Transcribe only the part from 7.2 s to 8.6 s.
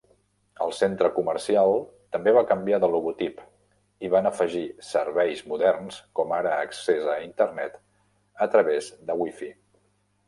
internet a